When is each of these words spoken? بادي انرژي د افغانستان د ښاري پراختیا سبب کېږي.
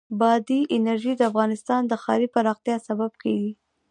بادي 0.19 0.59
انرژي 0.77 1.13
د 1.17 1.21
افغانستان 1.31 1.81
د 1.87 1.93
ښاري 2.03 2.27
پراختیا 2.35 2.75
سبب 2.87 3.11
کېږي. 3.23 3.51